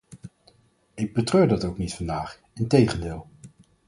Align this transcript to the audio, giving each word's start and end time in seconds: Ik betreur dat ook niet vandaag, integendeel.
Ik 0.93 1.13
betreur 1.13 1.47
dat 1.47 1.63
ook 1.65 1.77
niet 1.77 1.93
vandaag, 1.93 2.39
integendeel. 2.53 3.27